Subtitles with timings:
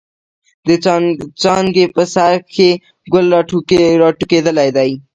[0.67, 0.69] د
[1.41, 2.69] څانګې په سر کښې
[3.11, 3.25] ګل
[4.01, 4.89] را ټوكېدلے دے۔